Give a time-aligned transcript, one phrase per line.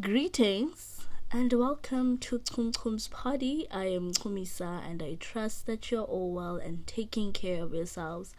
[0.00, 2.70] Greetings and welcome to Kum
[3.10, 3.66] party.
[3.68, 8.32] I am Tumisa and I trust that you're all well and taking care of yourselves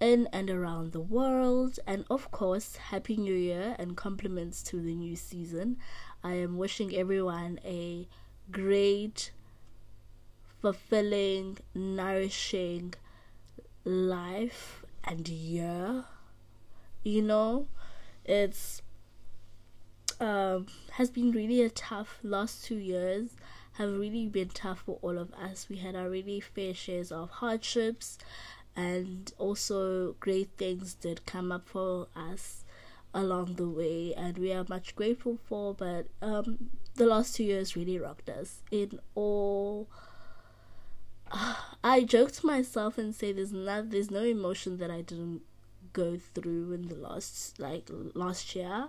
[0.00, 1.78] in and around the world.
[1.86, 5.76] And of course, Happy New Year and compliments to the new season.
[6.24, 8.08] I am wishing everyone a
[8.50, 9.30] great,
[10.60, 12.94] fulfilling, nourishing
[13.84, 16.06] life and year.
[17.04, 17.68] You know,
[18.24, 18.82] it's
[20.20, 23.36] um, has been really a tough last two years
[23.74, 25.68] have really been tough for all of us.
[25.68, 28.16] We had our really fair shares of hardships
[28.74, 32.64] and also great things did come up for us
[33.14, 37.74] along the way and we are much grateful for but um, the last two years
[37.74, 39.88] really rocked us in all
[41.84, 45.40] I joke to myself and say there's not there's no emotion that I didn't
[45.94, 48.88] go through in the last like last year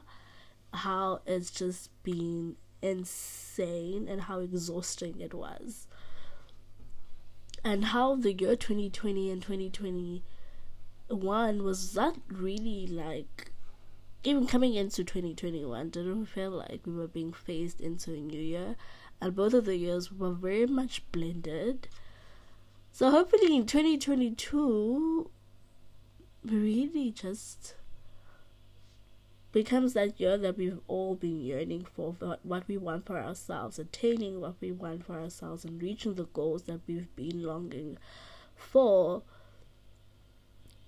[0.78, 5.88] how it's just been insane and how exhausting it was.
[7.64, 13.52] And how the year 2020 and 2021 was that really like
[14.24, 18.76] even coming into 2021 didn't feel like we were being phased into a new year
[19.22, 21.88] and both of the years were very much blended
[22.92, 25.30] so hopefully in 2022
[26.44, 27.76] we really just
[29.58, 33.80] becomes that year that we've all been yearning for, for what we want for ourselves,
[33.80, 37.98] attaining what we want for ourselves, and reaching the goals that we've been longing
[38.56, 39.24] for.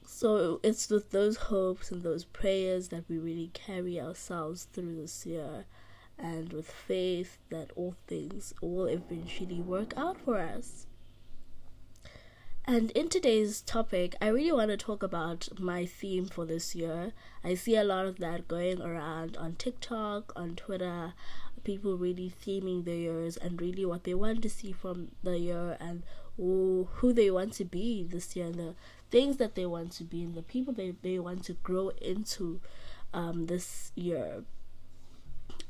[0.06, 5.26] So it's with those hopes and those prayers that we really carry ourselves through this
[5.26, 5.66] year,
[6.20, 10.86] and with faith that all things will eventually work out for us.
[12.70, 17.14] And in today's topic, I really want to talk about my theme for this year.
[17.44, 21.14] I see a lot of that going around on TikTok, on Twitter,
[21.64, 25.78] people really theming their years and really what they want to see from the year
[25.80, 26.04] and
[26.38, 28.76] who they want to be this year and the
[29.10, 32.62] things that they want to be and the people they, they want to grow into
[33.16, 34.44] um, this year.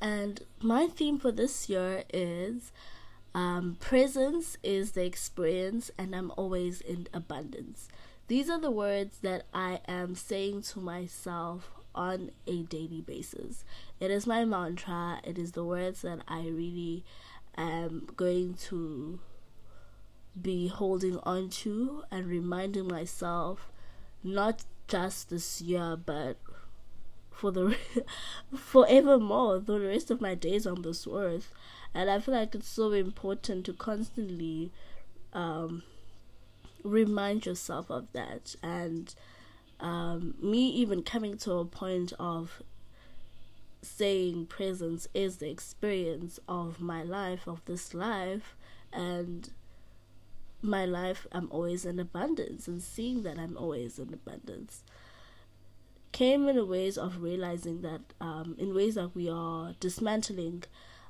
[0.02, 2.74] And my theme for this year is
[3.40, 7.88] um, presence is the experience, and I'm always in abundance.
[8.28, 13.64] These are the words that I am saying to myself on a daily basis.
[14.02, 17.06] It is my mantra, it is the words that I really
[17.58, 19.20] am going to
[20.40, 23.72] be holding on to and reminding myself
[24.22, 26.38] not just this year but
[27.32, 27.76] for the
[28.56, 31.52] forevermore for the rest of my days on this earth
[31.94, 34.72] and I feel like it's so important to constantly
[35.34, 35.84] um,
[36.84, 38.56] remind yourself of that.
[38.62, 39.14] And
[39.80, 42.62] um, me even coming to a point of
[43.82, 48.56] saying presence is the experience of my life, of this life,
[48.92, 49.50] and
[50.62, 54.84] my life, I'm always in abundance, and seeing that I'm always in abundance
[56.12, 60.64] came in ways of realizing that um, in ways that we are dismantling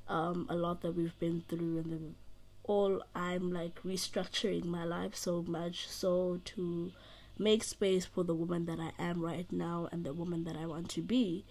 [0.10, 2.16] um, a lot that we've been through, and
[2.64, 6.92] all I'm like restructuring my life so much so to
[7.38, 10.66] make space for the woman that I am right now and the woman that I
[10.66, 11.46] want to be.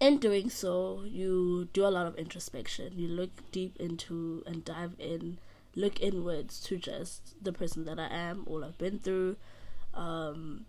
[0.00, 2.92] In doing so, you do a lot of introspection.
[2.96, 5.38] You look deep into and dive in,
[5.74, 9.36] look inwards to just the person that I am, all I've been through,
[9.94, 10.66] um,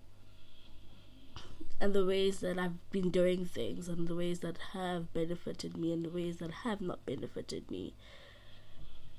[1.82, 5.94] and the ways that I've been doing things and the ways that have benefited me
[5.94, 7.94] and the ways that have not benefited me.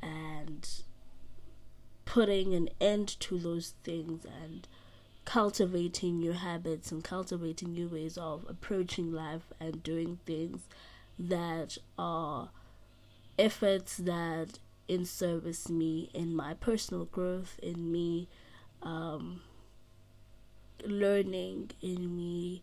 [0.03, 0.69] And
[2.04, 4.66] putting an end to those things and
[5.25, 10.62] cultivating new habits and cultivating new ways of approaching life and doing things
[11.19, 12.50] that are
[13.38, 18.28] efforts that in service me in my personal growth in me
[18.82, 19.41] um,
[20.86, 22.62] learning in me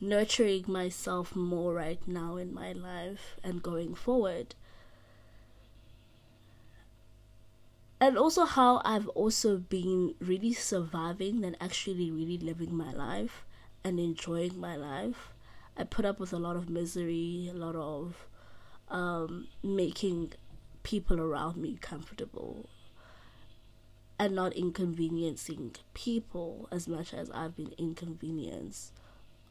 [0.00, 4.54] nurturing myself more right now in my life and going forward.
[8.00, 13.44] And also, how I've also been really surviving than actually really living my life
[13.84, 15.32] and enjoying my life.
[15.76, 18.26] I put up with a lot of misery, a lot of
[18.90, 20.32] um, making
[20.82, 22.68] people around me comfortable,
[24.22, 28.92] and not inconveniencing people as much as I've been inconvenienced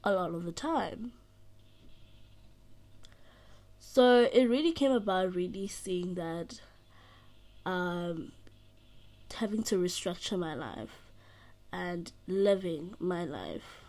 [0.01, 1.11] a lot of the time.
[3.81, 6.61] So it really came about really seeing that
[7.65, 8.31] um,
[9.35, 11.01] having to restructure my life
[11.73, 13.83] and living my life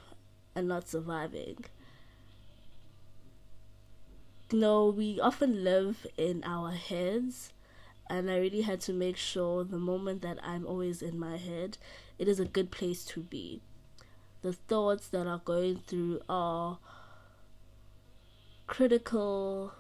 [0.57, 1.65] and not surviving
[4.53, 7.53] no, we often live in our heads,
[8.13, 11.79] and I really had to make sure the moment that I'm always in my head,
[12.19, 13.63] it is a good place to be.
[14.43, 16.79] The thoughts that are going through are
[18.67, 19.73] critical,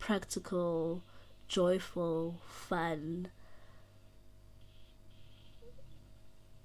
[0.00, 1.04] practical,
[1.46, 3.28] joyful, fun,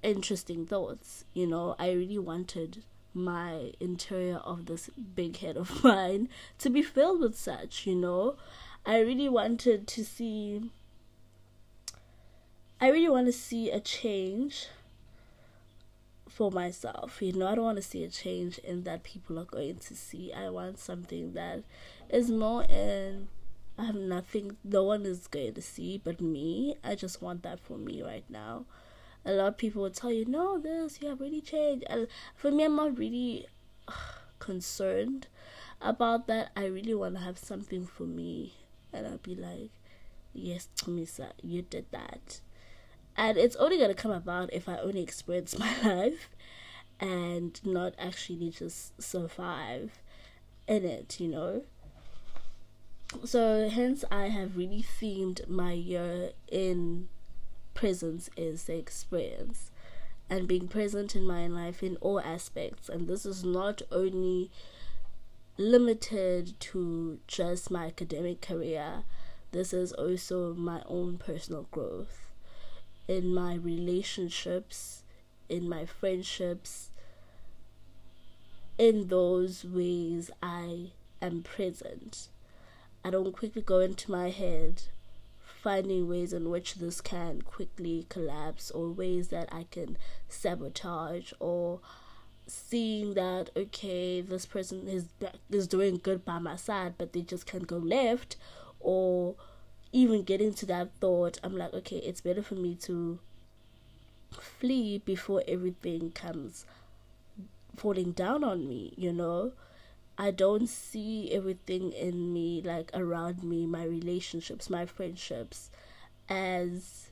[0.02, 1.26] interesting thoughts.
[1.36, 2.82] You know, I really wanted
[3.14, 6.28] my interior of this big head of mine
[6.58, 8.36] to be filled with such, you know.
[8.84, 10.72] I really wanted to see
[12.80, 14.68] I really want to see a change
[16.28, 17.22] for myself.
[17.22, 19.96] You know, I don't want to see a change in that people are going to
[19.96, 20.34] see.
[20.34, 21.64] I want something that
[22.10, 23.30] is more in
[23.78, 26.76] I have nothing no one is going to see but me.
[26.84, 28.66] I just want that for me right now
[29.26, 31.86] a lot of people will tell you, no, this, you have really changed.
[31.90, 33.48] And for me, I'm not really
[34.40, 35.28] concerned
[35.82, 36.52] about that.
[36.56, 38.54] I really want to have something for me.
[38.92, 39.72] And I'll be like,
[40.34, 42.42] yes, Tumisa, you did that.
[43.16, 46.30] And it's only going to come about if I only experience my life
[47.00, 50.02] and not actually just survive
[50.68, 51.64] in it, you know?
[53.26, 57.10] So, hence, I have really themed my year in
[57.74, 59.72] presence is the experience
[60.30, 62.90] and being present in my life in all aspects.
[62.90, 64.50] And this is not only
[65.58, 69.04] limited to just my academic career,
[69.52, 72.33] this is also my own personal growth
[73.08, 75.04] in my relationships,
[75.50, 76.90] in my friendships.
[78.78, 80.92] In those ways, I
[81.22, 82.30] am present.
[83.04, 84.84] I don't quickly go into my head
[85.64, 89.98] finding ways in which this can quickly collapse or ways that I can
[90.28, 91.80] sabotage or
[92.46, 95.06] seeing that okay this person is
[95.50, 98.36] is doing good by my side but they just can't go left
[98.82, 99.36] or
[99.94, 103.20] even getting to that thought I'm like okay it's better for me to
[104.32, 106.66] flee before everything comes
[107.76, 109.54] falling down on me you know?
[110.18, 115.72] I don't see everything in me, like around me, my relationships, my friendships,
[116.30, 117.10] as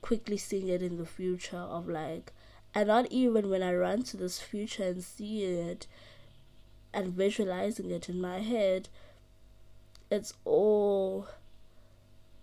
[0.00, 2.32] quickly seeing it in the future of like,
[2.74, 5.86] and not even when I run to this future and see it
[6.94, 8.88] and visualizing it in my head,
[10.10, 11.28] it's all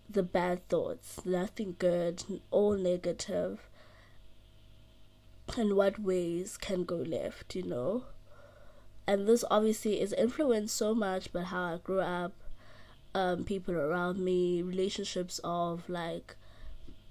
[0.10, 3.70] the bad thoughts, nothing good, all negative.
[5.58, 8.06] and what ways can go left, you know.
[9.06, 12.34] And this obviously is influenced so much by how I grew up,
[13.14, 16.36] um, people around me, relationships of like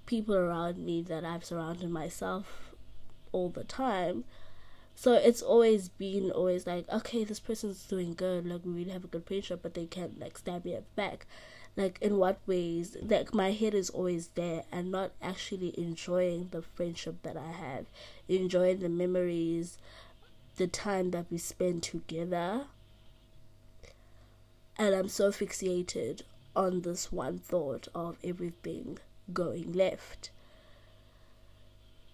[0.05, 2.73] people around me that I've surrounded myself
[3.31, 4.25] all the time.
[4.95, 9.03] So it's always been always like, okay, this person's doing good, like we really have
[9.03, 11.25] a good friendship, but they can't like stab me back.
[11.75, 12.95] Like in what ways?
[13.01, 17.87] Like my head is always there and not actually enjoying the friendship that i have
[18.29, 19.77] enjoying the memories
[20.57, 22.65] the time that we spend together.
[24.77, 26.21] And i'm so fixated
[26.55, 28.99] on this one thought of everything
[29.33, 30.29] going left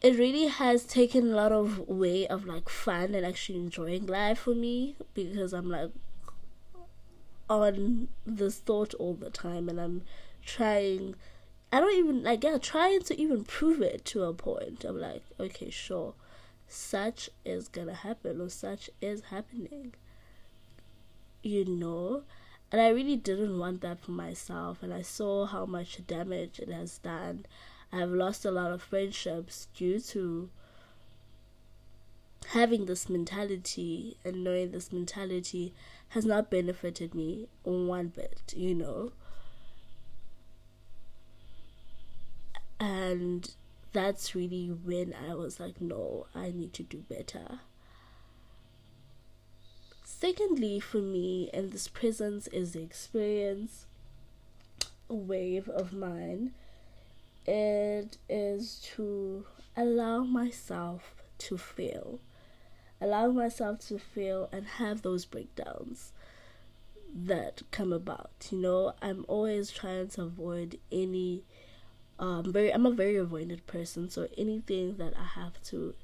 [0.01, 4.39] it really has taken a lot of way of like fun and actually enjoying life
[4.39, 5.91] for me because i'm like
[7.49, 10.03] on this thought all the time and I'm
[10.45, 11.15] trying
[11.73, 14.85] I don't even like yeah, trying to even prove it to a point.
[14.85, 16.13] I'm like, okay, sure.
[16.67, 19.93] Such is gonna happen or such is happening.
[21.41, 22.23] You know?
[22.71, 26.69] And I really didn't want that for myself and I saw how much damage it
[26.69, 27.45] has done.
[27.91, 30.49] I've lost a lot of friendships due to
[32.49, 35.73] having this mentality and knowing this mentality
[36.09, 39.11] has not benefited me one bit, you know.
[42.79, 43.51] And
[43.91, 47.59] that's really when I was like, no, I need to do better.
[50.03, 53.85] Secondly, for me, and this presence is the experience
[55.07, 56.51] wave of mine,
[57.49, 62.19] it is to allow myself to feel
[63.01, 66.11] allow myself to feel and have those breakdowns
[67.13, 68.31] that come about.
[68.51, 71.43] You know, I'm always trying to avoid any
[72.19, 75.95] um very I'm a very avoidant person, so anything that I have to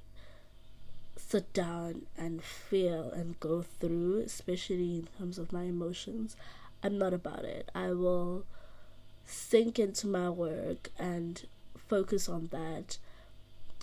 [1.18, 6.36] sit down and feel and go through, especially in terms of my emotions,
[6.84, 7.70] I'm not about it.
[7.76, 8.46] I will
[9.26, 11.46] sink into my work and
[11.78, 12.98] focus on that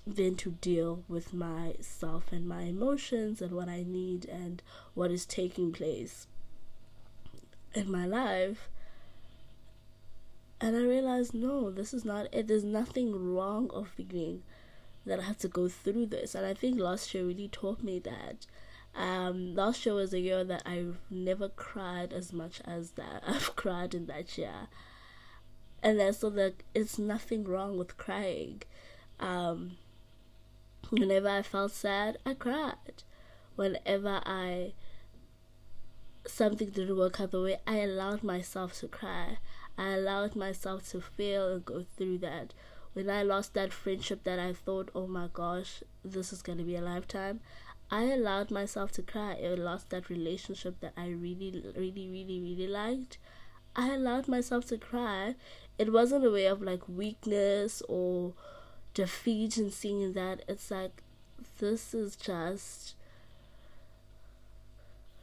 [0.06, 4.62] than to deal with myself and my emotions and what I need and
[4.94, 6.26] what is taking place
[7.74, 8.68] in my life.
[10.60, 12.48] And I realized, no, this is not it.
[12.48, 14.42] There's nothing wrong of feeling
[15.04, 16.34] that I had to go through this.
[16.34, 18.46] And I think last year really taught me that.
[18.94, 23.56] Um, last year was a year that I've never cried as much as that I've
[23.56, 24.68] cried in that year.
[25.82, 28.62] And then so that it's nothing wrong with crying.
[29.18, 29.78] Um,
[30.90, 33.02] whenever I felt sad, I cried.
[33.56, 34.72] Whenever I
[36.26, 39.38] something didn't work out the way I allowed myself to cry.
[39.76, 42.54] I allowed myself to feel and go through that.
[42.92, 46.64] When I lost that friendship that I thought, oh my gosh, this is going to
[46.64, 47.40] be a lifetime,
[47.90, 49.36] I allowed myself to cry.
[49.42, 53.18] I lost that relationship that I really, really, really, really liked.
[53.74, 55.34] I allowed myself to cry.
[55.78, 58.34] It wasn't a way of like weakness or
[58.94, 60.42] defeat and seeing that.
[60.46, 61.02] It's like,
[61.58, 62.94] this is just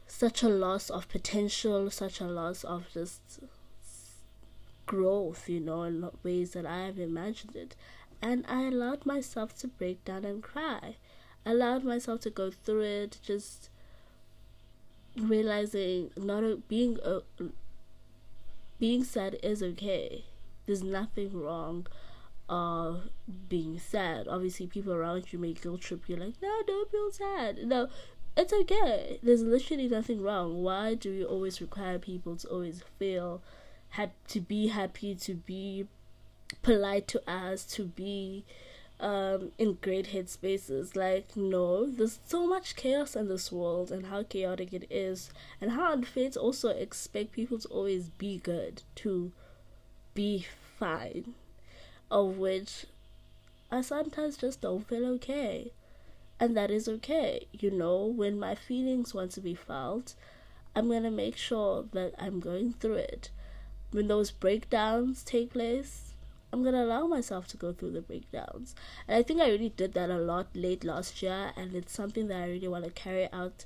[0.06, 3.20] such a loss of potential, such a loss of just
[4.86, 7.76] growth, you know, in ways that I have imagined it.
[8.20, 10.96] And I allowed myself to break down and cry.
[11.46, 13.70] I allowed myself to go through it, just
[15.16, 17.20] realizing not being uh,
[18.80, 20.24] being sad is okay.
[20.66, 21.86] There's nothing wrong
[22.48, 23.10] of
[23.48, 24.26] being sad.
[24.26, 27.58] Obviously, people around you may guilt trip you, like, no, don't feel sad.
[27.66, 27.88] No,
[28.36, 29.20] it's okay.
[29.22, 30.62] There's literally nothing wrong.
[30.62, 33.42] Why do we always require people to always feel
[33.90, 35.86] had to be happy, to be
[36.62, 38.44] polite to us, to be
[39.00, 40.94] um, in great headspaces?
[40.94, 45.30] Like, no, there's so much chaos in this world, and how chaotic it is,
[45.60, 49.32] and how unfair to also expect people to always be good, to
[50.14, 50.46] be
[50.78, 51.34] fine,
[52.10, 52.86] of which
[53.70, 55.72] I sometimes just don't feel okay
[56.40, 57.46] and that is okay.
[57.52, 60.14] You know, when my feelings want to be felt,
[60.74, 63.30] I'm going to make sure that I'm going through it.
[63.90, 66.09] When those breakdowns take place,
[66.52, 68.74] I'm to allow myself to go through the breakdowns.
[69.06, 72.26] And I think I really did that a lot late last year, and it's something
[72.28, 73.64] that I really want to carry out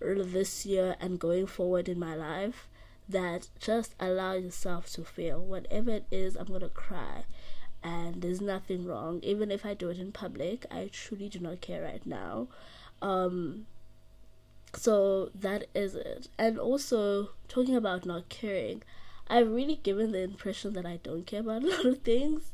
[0.00, 2.68] this year and going forward in my life.
[3.08, 7.24] That just allow yourself to feel whatever it is, I'm to cry
[7.86, 11.60] and there's nothing wrong even if i do it in public i truly do not
[11.60, 12.48] care right now
[13.00, 13.66] um
[14.74, 18.82] so that is it and also talking about not caring
[19.28, 22.52] i've really given the impression that i don't care about a lot of things.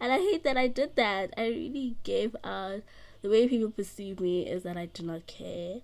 [0.00, 1.34] And i hate that i did that.
[1.36, 2.82] I really gave out
[3.22, 5.80] the way people perceive me is that i do not care.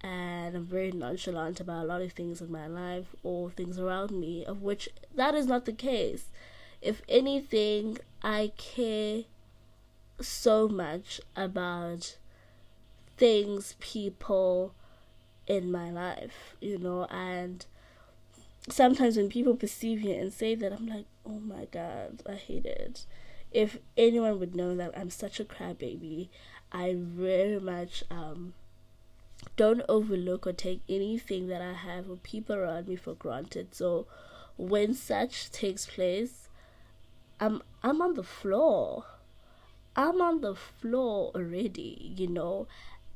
[0.00, 4.12] And I'm very nonchalant about a lot of things in my life or things around
[4.12, 6.26] me, of which that is not the case.
[6.80, 9.24] If anything, I care
[10.20, 12.16] so much about
[13.16, 14.72] things, people
[15.46, 17.64] in my life, you know, and
[18.72, 22.66] sometimes when people perceive me and say that, I'm like, oh my god, I hate
[22.66, 23.06] it.
[23.52, 26.28] If anyone would know that I'm such a crybaby,
[26.70, 28.54] I very much um,
[29.56, 33.74] don't overlook or take anything that I have or people around me for granted.
[33.74, 34.06] So
[34.56, 36.48] when such takes place,
[37.40, 39.04] I'm I'm on the floor.
[39.96, 42.68] I'm on the floor already, you know,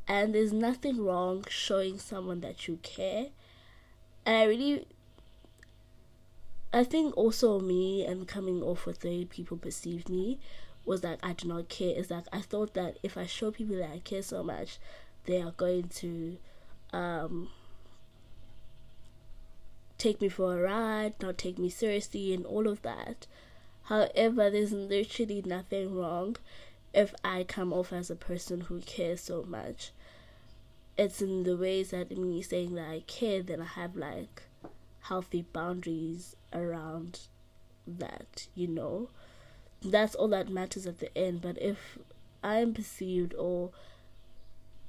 [0.09, 3.27] and there's nothing wrong showing someone that you care.
[4.27, 4.87] And I really
[6.73, 10.39] I think also me and coming off with the way people perceive me
[10.85, 11.95] was that I do not care.
[11.95, 14.79] Is that I thought that if I show people that I care so much,
[15.27, 16.39] they are going to
[16.93, 17.51] um,
[19.99, 23.27] take me for a ride, not take me seriously, and all of that.
[23.85, 26.37] However, there's literally nothing wrong
[26.95, 29.93] if I come off as a person who cares so much.
[30.97, 34.43] It's in the ways that me saying that I care, then I have like
[35.03, 37.21] healthy boundaries around
[37.87, 39.11] that, you know.
[39.83, 41.41] That's all that matters at the end.
[41.41, 41.99] But if
[42.43, 43.71] I'm perceived or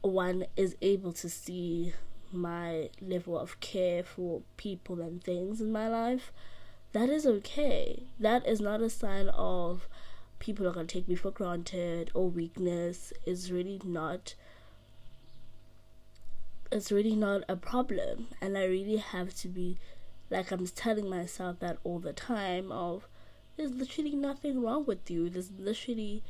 [0.02, 1.94] one is able to see
[2.32, 6.32] my level of care for people and things in my life,
[6.92, 8.04] that is okay.
[8.20, 9.88] That is not a sign of
[10.40, 13.14] people are going to take me for granted or weakness.
[13.26, 14.36] It's really not
[16.72, 19.78] it's really not a problem and I really have to be
[20.34, 23.08] like I'm telling myself that all the time of
[23.56, 25.30] there's literally nothing wrong with you.
[25.30, 26.24] There's literally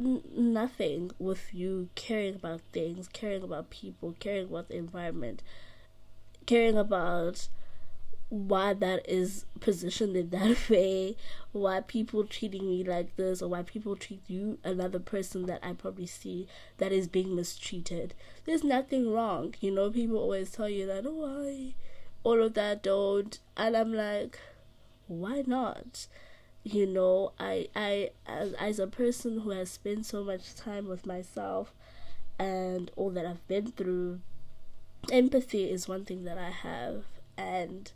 [0.00, 5.42] n- nothing with you caring about things, caring about people, caring about the environment,
[6.44, 7.48] caring about
[8.30, 11.16] why that is positioned in that way,
[11.52, 15.72] why people treating me like this, or why people treat you, another person that I
[15.74, 16.48] probably see
[16.78, 18.12] that is being mistreated.
[18.44, 19.54] There's nothing wrong.
[19.60, 21.74] You know, people always tell you that, oh, why?
[22.24, 23.38] All of that don't.
[23.56, 24.40] And I'm like,
[25.06, 26.08] why not?
[26.64, 31.06] You know, I, I, as, as a person who has spent so much time with
[31.06, 31.72] myself
[32.38, 34.20] and all that I've been through,
[35.12, 37.04] empathy is one thing that I have.
[37.36, 37.92] And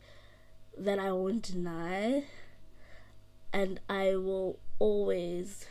[0.79, 2.25] that I won't deny,
[3.53, 5.67] and I will always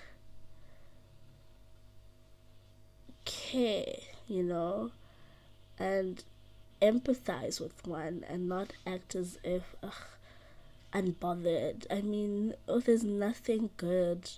[3.25, 3.95] care,
[4.27, 4.91] you know,
[5.79, 6.23] and
[6.81, 9.93] empathize with one and not act as if ugh,
[10.93, 11.85] unbothered.
[11.89, 14.29] I mean, oh, there's nothing good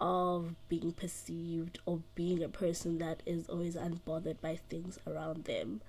[0.00, 5.82] of being perceived or being a person that is always unbothered by things around them.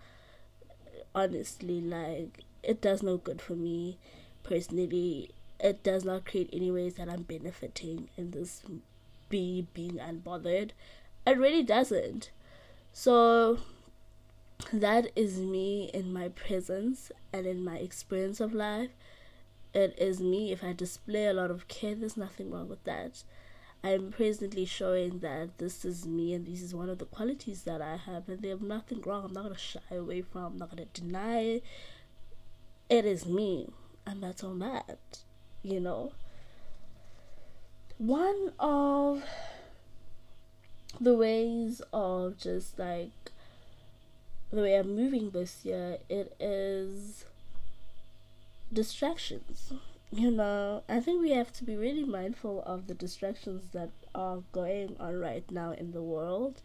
[1.15, 3.97] Honestly, like it does no good for me
[4.43, 5.31] personally.
[5.59, 8.63] It does not create any ways that I'm benefiting in this
[9.29, 10.71] be being unbothered.
[11.25, 12.31] It really doesn't.
[12.91, 13.59] So
[14.73, 18.91] that is me in my presence and in my experience of life.
[19.73, 20.51] It is me.
[20.51, 23.23] If I display a lot of care, there's nothing wrong with that.
[23.83, 27.81] I'm presently showing that this is me and this is one of the qualities that
[27.81, 29.25] I have, and there's nothing wrong.
[29.25, 30.43] I'm not gonna shy away from.
[30.43, 31.63] I'm not gonna deny it
[32.91, 33.69] it is me
[34.05, 35.19] and that's all that
[35.63, 36.11] you know
[37.97, 39.23] one of
[40.99, 43.20] the ways of just like
[44.51, 47.25] the way i'm moving this year it is
[48.71, 49.73] distractions
[50.11, 54.39] you know i think we have to be really mindful of the distractions that are
[54.51, 56.61] going on right now in the world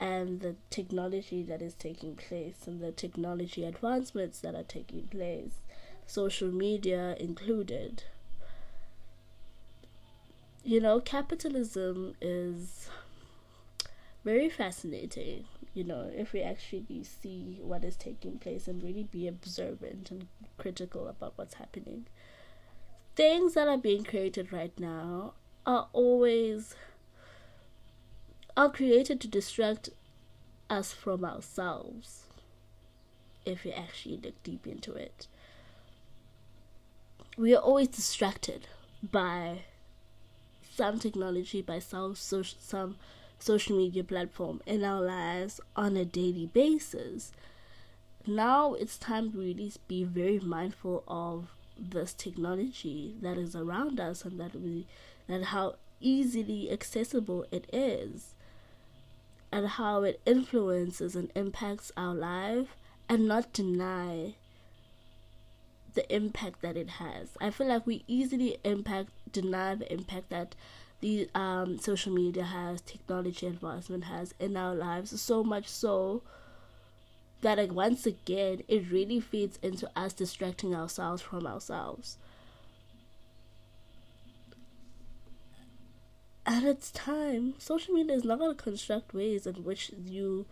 [0.00, 5.56] and the technology that is taking place and the technology advancements that are taking place,
[6.06, 8.04] social media included.
[10.64, 12.88] You know, capitalism is
[14.24, 19.26] very fascinating, you know, if we actually see what is taking place and really be
[19.26, 20.26] observant and
[20.58, 22.06] critical about what's happening.
[23.16, 25.34] Things that are being created right now
[25.66, 26.74] are always
[28.56, 29.90] are created to distract
[30.68, 32.24] us from ourselves
[33.46, 35.26] if you actually look deep into it.
[37.38, 38.68] We are always distracted
[39.02, 39.60] by
[40.70, 42.96] some technology, by some social, some
[43.42, 47.32] social media platform in our lives on a daily basis.
[48.26, 54.24] Now it's time to really be very mindful of this technology that is around us
[54.24, 54.86] and that we
[55.28, 58.34] and how easily accessible it is
[59.52, 62.76] and how it influences and impacts our life
[63.08, 64.34] and not deny
[65.94, 67.30] the impact that it has.
[67.40, 70.54] I feel like we easily impact deny the impact that
[71.00, 76.22] the um, social media has, technology advancement has in our lives so much so
[77.40, 82.18] that like once again it really feeds into us distracting ourselves from ourselves.
[86.50, 90.46] at its time, social media is not going to construct ways in which you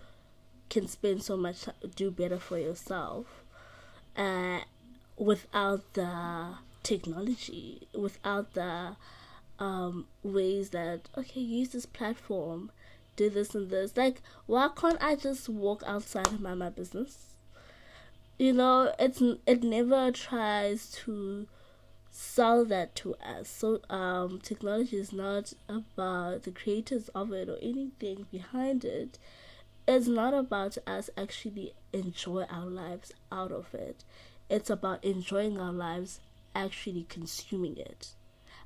[0.70, 3.42] can spend so much time, do better for yourself
[4.16, 4.60] uh,
[5.16, 8.96] without the technology, without the
[9.58, 12.70] um, ways that, okay, use this platform,
[13.16, 13.96] do this and this.
[13.96, 17.34] Like, why can't I just walk outside and mind my business?
[18.38, 21.48] You know, it's it never tries to
[22.10, 23.48] sell that to us.
[23.48, 29.18] So um, technology is not about the creators of it or anything behind it.
[29.86, 34.04] It's not about us actually enjoy our lives out of it.
[34.48, 36.20] It's about enjoying our lives
[36.54, 38.14] actually consuming it.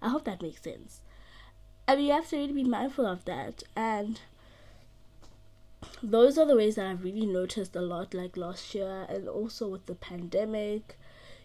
[0.02, 1.00] I hope that makes sense.
[1.88, 3.62] And you have to really be mindful of that.
[3.74, 4.20] And
[6.02, 9.68] those are the ways that I've really noticed a lot, like last year, and also
[9.68, 10.98] with the pandemic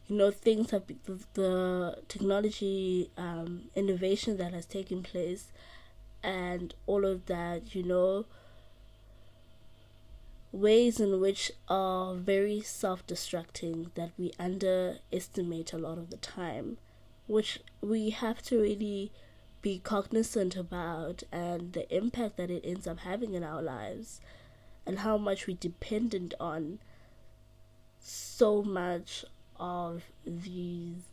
[0.07, 5.51] you know things have the, the technology um, innovation that has taken place
[6.23, 8.25] and all of that you know
[10.51, 16.77] ways in which are very self-destructing that we underestimate a lot of the time
[17.27, 19.11] which we have to really
[19.61, 24.21] be cognizant about and the impact that it ends up having in our lives
[24.85, 26.79] and how much we dependent on
[27.99, 29.25] so much
[29.59, 31.03] of these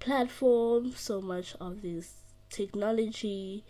[0.00, 2.14] platforms, so much of this
[2.48, 3.64] technology,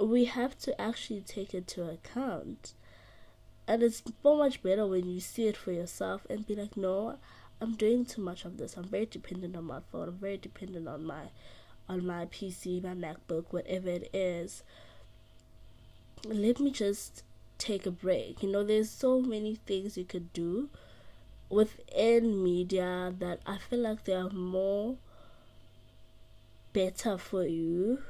[0.00, 2.74] we have to actually take it to account.
[3.66, 7.18] And it's so much better when you see it for yourself and be like, no,
[7.60, 8.76] I'm doing too much of this.
[8.76, 10.08] I'm very dependent on my phone.
[10.08, 11.30] I'm very dependent on my
[11.88, 14.62] on my PC, my MacBook, whatever it is.
[16.24, 17.22] Let me just
[17.56, 18.42] take a break.
[18.42, 20.68] You know, there's so many things you could do
[21.48, 24.96] within media that I feel like they are more
[26.72, 28.02] better for you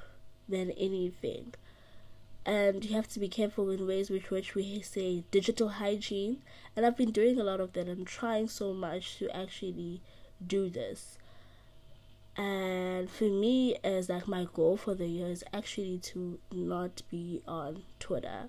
[0.48, 1.54] than anything.
[2.48, 6.42] And you have to be careful in ways with which we say digital hygiene.
[6.74, 7.88] And I've been doing a lot of that.
[7.88, 10.00] I'm trying so much to actually
[10.44, 11.18] do this.
[12.38, 17.42] And for me, as like my goal for the year is actually to not be
[17.46, 18.48] on Twitter,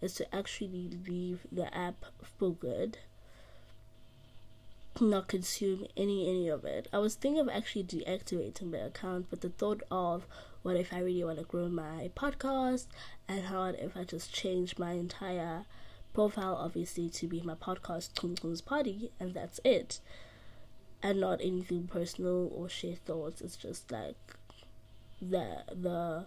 [0.00, 2.06] is to actually leave the app
[2.38, 2.96] for good
[5.00, 6.88] not consume any any of it.
[6.92, 10.26] I was thinking of actually deactivating my account, but the thought of
[10.62, 12.86] what if I really want to grow my podcast
[13.28, 15.64] and how if I just change my entire
[16.14, 20.00] profile obviously to be my podcast Tumtum's Party and that's it.
[21.02, 23.40] And not anything personal or share thoughts.
[23.40, 24.16] It's just like
[25.20, 26.26] the the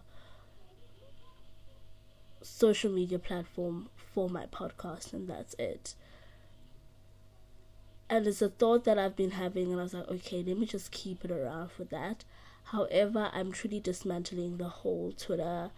[2.41, 5.95] social media platform for my podcast and that's it
[8.09, 10.65] and it's a thought that I've been having, and I was like, okay, let me
[10.65, 12.25] just keep it around for that.
[12.65, 15.69] However, I'm truly dismantling the whole Twitter,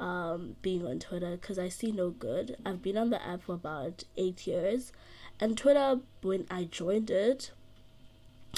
[0.00, 2.56] um, being on Twitter because I see no good.
[2.64, 4.92] I've been on the app for about eight years,
[5.38, 7.52] and Twitter, when I joined it,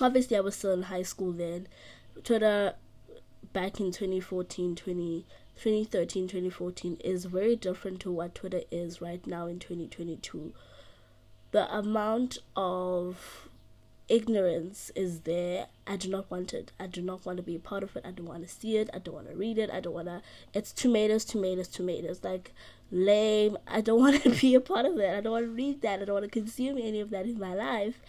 [0.00, 1.68] obviously I was still in high school then.
[2.24, 2.74] Twitter
[3.52, 5.26] back in 2014, 20,
[5.56, 10.54] 2013, 2014 is very different to what Twitter is right now in 2022
[11.52, 13.48] the amount of
[14.08, 15.66] ignorance is there.
[15.86, 16.72] I do not want it.
[16.78, 18.04] I do not want to be a part of it.
[18.06, 18.90] I don't want to see it.
[18.92, 19.70] I don't want to read it.
[19.70, 20.22] I don't want to.
[20.54, 22.20] It's tomatoes, tomatoes, tomatoes.
[22.22, 22.52] Like
[22.90, 23.56] lame.
[23.66, 25.16] I don't want to be a part of it.
[25.16, 26.00] I don't want to read that.
[26.00, 28.00] I don't want to consume any of that in my life.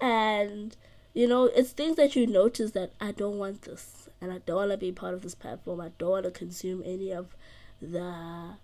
[0.00, 0.76] And
[1.14, 4.56] you know, it's things that you notice that I don't want this, and I don't
[4.56, 5.80] want to be part of this platform.
[5.80, 7.36] I don't want to consume any of
[7.80, 8.56] the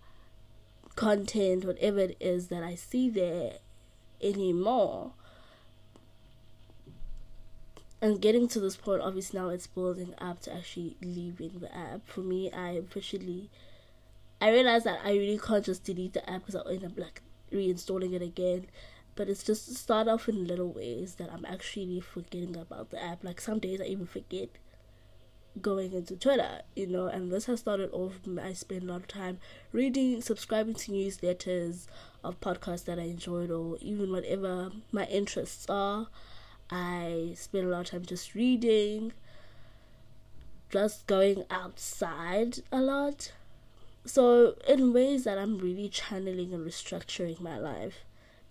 [0.96, 3.58] content, whatever it is that I see there
[4.20, 5.12] anymore.
[8.02, 12.06] And getting to this point, obviously now it's building up to actually leaving the app.
[12.06, 13.50] For me, I officially,
[14.40, 17.20] I realized that I really can't just delete the app because I'll end up like
[17.52, 18.66] reinstalling it again.
[19.16, 23.22] But it's just start off in little ways that I'm actually forgetting about the app.
[23.22, 24.48] Like some days I even forget
[25.60, 28.20] going into Twitter, you know, and this has started off.
[28.40, 29.38] I spend a lot of time
[29.72, 31.86] reading, subscribing to newsletters
[32.24, 36.06] of podcasts that I enjoyed, or even whatever my interests are.
[36.70, 39.12] I spend a lot of time just reading,
[40.70, 43.32] just going outside a lot.
[44.04, 48.04] So, in ways that I'm really channeling and restructuring my life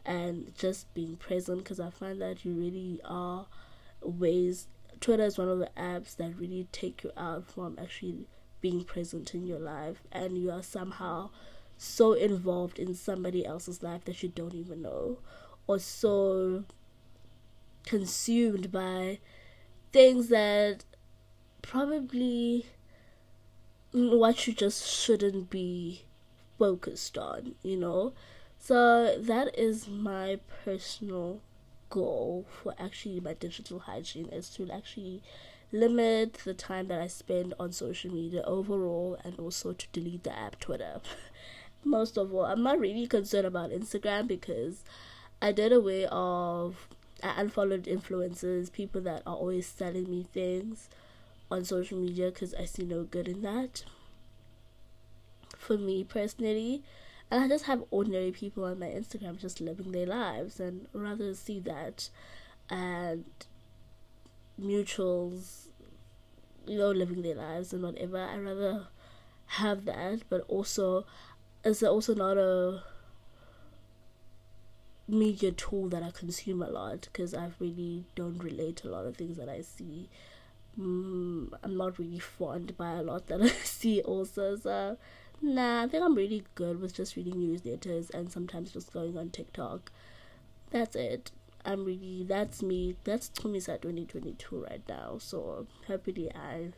[0.06, 3.46] and just being present because I find that you really are
[4.02, 4.68] ways
[5.00, 8.28] Twitter is one of the apps that really take you out from actually
[8.62, 11.30] being present in your life and you are somehow
[11.78, 15.18] so involved in somebody else's life that you don't even know
[15.68, 16.66] or so
[17.86, 19.20] consumed by
[19.92, 20.86] things that
[21.62, 22.66] probably
[23.92, 26.04] what you just shouldn't be
[26.58, 28.14] focused on, you know?
[28.60, 31.42] So that is my personal
[31.90, 35.24] goal for actually my digital hygiene is to actually
[35.72, 40.38] limit the time that I spend on social media overall and also to delete the
[40.38, 41.02] app Twitter.
[41.84, 44.84] Most of all, I'm not really concerned about Instagram because
[45.42, 46.90] I did a way of
[47.24, 50.90] I unfollowed influencers, people that are always selling me things
[51.52, 53.84] on social media because I see no good in that.
[55.58, 56.84] For me personally,
[57.30, 61.34] and I just have ordinary people on my Instagram just living their lives, and rather
[61.36, 62.10] see that
[62.70, 63.26] and
[64.62, 65.68] mutuals,
[66.68, 68.18] you know, living their lives and whatever.
[68.18, 68.88] I rather
[69.48, 71.06] have that, but also
[71.64, 72.84] it's also not a
[75.10, 79.18] media tool that I consume a lot because I really don't relate a lot of
[79.18, 80.10] things that I see.
[80.80, 84.98] Mm, I'm not really fond by a lot that I see also, so
[85.42, 89.30] Nah, I think I'm really good with just reading newsletters and sometimes just going on
[89.30, 89.90] TikTok.
[90.70, 91.32] That's it.
[91.64, 92.96] I'm really that's me.
[93.06, 95.18] That's Tumisat 2022 right now.
[95.18, 96.72] So happily I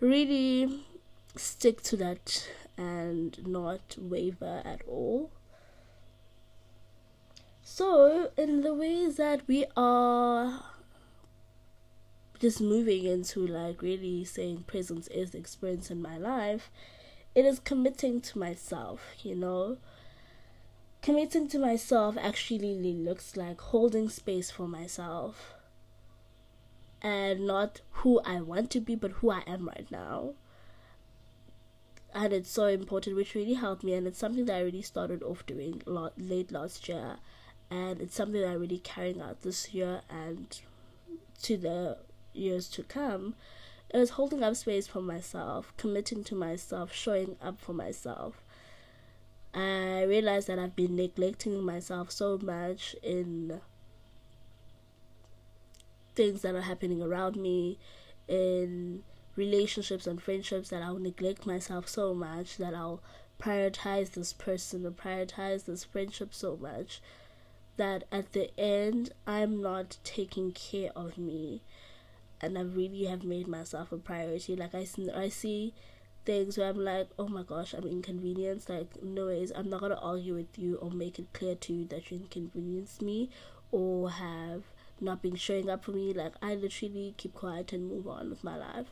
[0.00, 0.84] really
[1.36, 5.30] stick to that and not waver at all.
[7.70, 10.64] So, in the ways that we are
[12.40, 16.70] just moving into like really saying presence is experience in my life,
[17.34, 19.76] it is committing to myself, you know.
[21.02, 25.54] committing to myself actually looks like holding space for myself
[27.02, 30.34] and not who I want to be, but who I am right now.
[32.14, 35.22] And it's so important, which really helped me, and it's something that I really started
[35.22, 35.82] off doing
[36.16, 37.18] late last year,
[37.70, 40.58] and it's something that I'm really carrying out this year and
[41.42, 41.98] to the
[42.32, 43.34] years to come.
[43.90, 48.42] It was holding up space for myself, committing to myself, showing up for myself.
[49.54, 53.60] I realized that I've been neglecting myself so much in
[56.14, 57.78] things that are happening around me,
[58.26, 59.02] in
[59.36, 63.00] relationships and friendships, that I'll neglect myself so much that I'll
[63.40, 67.00] prioritize this person or prioritize this friendship so much
[67.78, 71.62] that at the end I'm not taking care of me.
[72.40, 74.54] And I really have made myself a priority.
[74.54, 74.86] Like I,
[75.16, 75.74] I see
[76.24, 78.68] things where I'm like oh my gosh I'm inconvenienced.
[78.68, 79.50] Like no ways.
[79.54, 83.00] I'm not gonna argue with you or make it clear to you that you inconvenienced
[83.00, 83.30] me
[83.70, 84.64] or have
[85.00, 88.44] not been showing up for me, like I literally keep quiet and move on with
[88.44, 88.86] my life.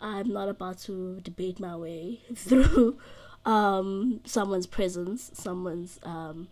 [0.00, 2.98] I'm not about to debate my way through
[3.44, 6.48] um, someone's presence, someone's um,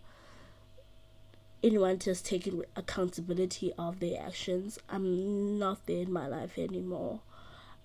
[1.63, 4.79] anyone just taking accountability of their actions.
[4.89, 7.21] I'm not there in my life anymore,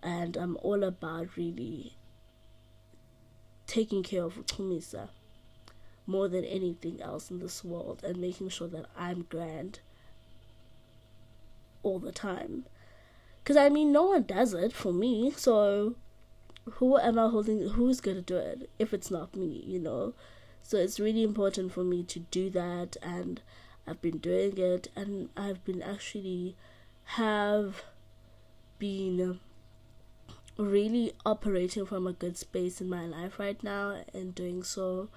[0.02, 1.96] and I'm all about really
[3.66, 5.08] taking care of Tumisa
[6.06, 9.80] more than anything else in this world and making sure that I'm grand
[11.82, 12.64] all the time.
[13.42, 15.96] Because I mean, no one does it for me, so
[16.64, 17.68] who am I holding?
[17.70, 20.14] Who's gonna do it if it's not me, you know?
[20.62, 23.40] So it's really important for me to do that, and
[23.86, 26.56] I've been doing it, and I've been actually
[27.04, 27.84] have
[28.78, 29.40] been um,
[30.58, 35.08] really operating from a good space in my life right now and doing so.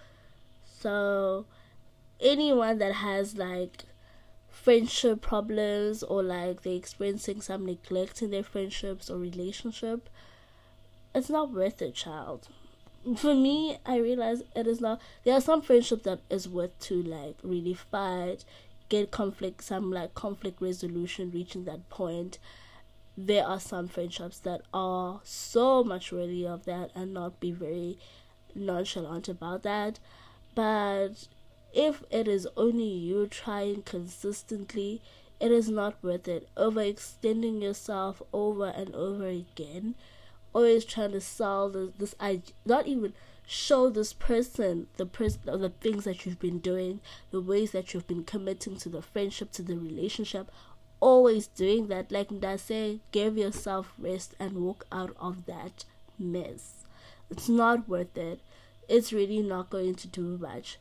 [0.63, 1.45] So,
[2.19, 3.85] anyone that has like
[4.49, 10.09] friendship problems or like they're experiencing some neglect in their friendships or relationship,
[11.15, 12.49] it's not worth it, child.
[13.17, 15.01] For me, I realize it is not.
[15.23, 18.45] There are some friendships that is worth to like really fight,
[18.89, 22.39] get conflict, some like conflict resolution, reaching that point.
[23.17, 27.97] There are some friendships that are so much worthy of that and not be very
[28.55, 29.99] nonchalant about that.
[30.55, 31.27] But
[31.73, 35.01] if it is only you trying consistently,
[35.39, 36.49] it is not worth it.
[36.57, 39.95] Overextending yourself over and over again,
[40.53, 43.13] always trying to sell this, this idea, not even
[43.45, 46.99] show this person the person the things that you've been doing,
[47.31, 50.51] the ways that you've been committing to the friendship, to the relationship.
[50.99, 55.85] Always doing that, like I say, give yourself rest and walk out of that
[56.17, 56.83] mess.
[57.29, 58.41] It's not worth it.
[58.89, 60.77] It's really not going to do much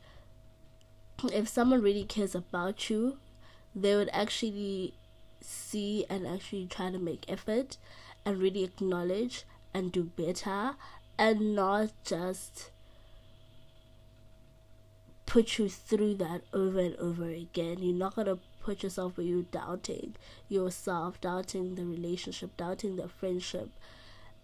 [1.31, 3.17] if someone really cares about you,
[3.75, 4.93] they would actually
[5.41, 7.77] see and actually try to make effort
[8.25, 10.75] and really acknowledge and do better
[11.17, 12.71] and not just
[15.25, 17.77] put you through that over and over again.
[17.79, 20.15] You're not gonna put yourself where you're doubting
[20.47, 23.69] yourself, doubting the relationship, doubting the friendship.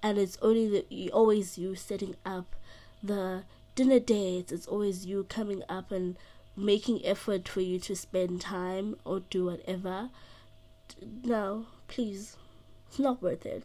[0.04, 2.56] And it's only the always you setting up
[3.02, 3.44] the
[3.76, 6.18] dinner dates, it's always you coming up and
[6.56, 10.10] making effort for you to spend time or do whatever.
[11.24, 12.38] No, please.
[12.88, 13.64] It's not worth it.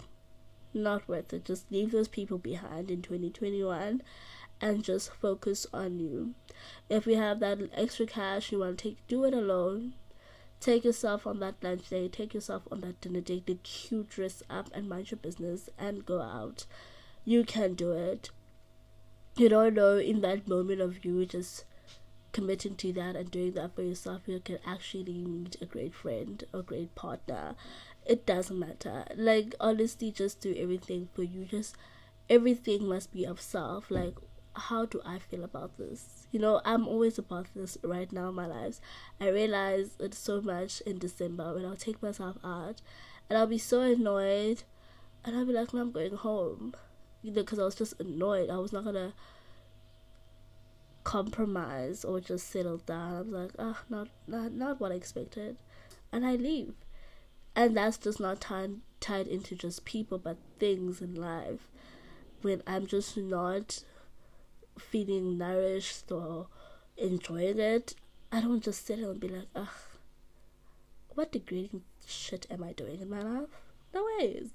[0.72, 1.44] Not worth it.
[1.44, 4.02] Just leave those people behind in 2021
[4.60, 6.34] and just focus on you.
[6.88, 9.94] If you have that extra cash you want to take, do it alone.
[10.60, 14.42] Take yourself on that lunch day, take yourself on that dinner date, get cute, dress
[14.50, 16.66] up, and mind your business and go out.
[17.24, 18.30] You can do it.
[19.36, 21.64] You don't know in that moment of you just
[22.32, 26.44] committing to that and doing that for yourself, you can actually meet a great friend
[26.52, 27.54] a great partner.
[28.06, 29.04] It doesn't matter.
[29.14, 31.44] Like honestly, just do everything for you.
[31.44, 31.76] Just
[32.28, 33.90] everything must be of self.
[33.90, 34.14] Like
[34.54, 36.26] how do I feel about this?
[36.32, 38.80] You know, I'm always about this right now in my lives.
[39.20, 42.82] I realize it so much in December when I'll take myself out
[43.28, 44.64] and I'll be so annoyed
[45.24, 46.74] and I'll be like, no, I'm going home.
[47.22, 48.50] You know, because I was just annoyed.
[48.50, 49.12] I was not gonna
[51.04, 53.16] compromise or just settle down.
[53.16, 55.56] I was like, oh, not not not what I expected,
[56.12, 56.74] and I leave,
[57.54, 61.68] and that's just not tied tied into just people, but things in life.
[62.42, 63.82] When I'm just not
[64.78, 66.48] feeling nourished or
[66.96, 67.94] enjoying it,
[68.30, 69.68] I don't just sit and be like, ugh,
[71.14, 73.48] what degrading shit am I doing in my life?
[73.92, 74.50] No ways.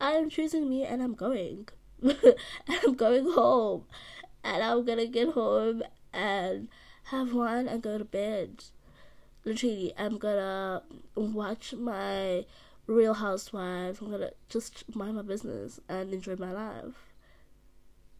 [0.00, 1.68] I am choosing me and I'm going.
[2.02, 2.36] and
[2.68, 3.84] I'm going home
[4.42, 6.68] and I'm gonna get home and
[7.04, 8.64] have one and go to bed.
[9.44, 10.82] Literally, I'm gonna
[11.14, 12.44] watch my
[12.86, 14.00] Real Housewives.
[14.00, 17.12] I'm gonna just mind my business and enjoy my life.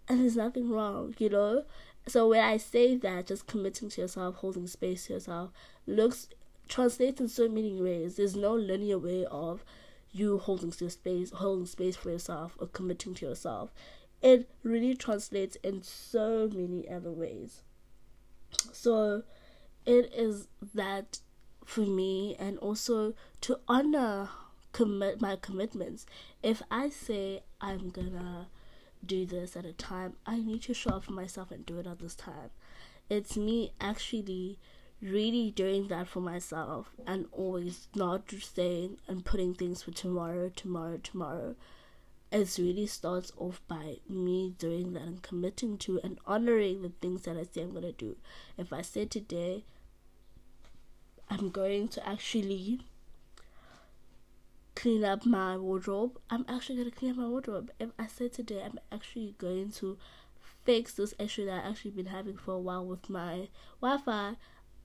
[0.08, 1.64] And there's nothing wrong, you know?
[2.06, 5.50] So when I say that, just committing to yourself, holding space to yourself,
[5.86, 6.28] looks
[6.68, 8.16] translates in so many ways.
[8.16, 9.64] There's no linear way of
[10.12, 13.72] you holding space, holding space for yourself, or committing to yourself.
[14.22, 17.62] It really translates in so many other ways.
[18.72, 19.22] So
[19.86, 21.20] it is that
[21.64, 24.28] for me, and also to honor
[24.72, 26.06] commit my commitments.
[26.42, 28.48] If I say I'm gonna
[29.04, 31.86] do this at a time, I need to show up for myself and do it
[31.86, 32.50] at this time.
[33.08, 34.58] It's me actually
[35.02, 40.98] really doing that for myself and always not saying and putting things for tomorrow, tomorrow,
[41.02, 41.56] tomorrow.
[42.32, 47.22] It really starts off by me doing that and committing to and honoring the things
[47.22, 48.16] that I say I'm gonna do.
[48.56, 49.64] If I say today
[51.28, 52.82] I'm going to actually
[54.76, 57.72] clean up my wardrobe, I'm actually gonna clean up my wardrobe.
[57.80, 59.98] If I say today I'm actually going to
[60.64, 63.48] fix this issue that I've actually been having for a while with my
[63.80, 64.36] Wi-Fi,